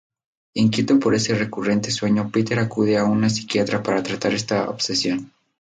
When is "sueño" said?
1.91-2.31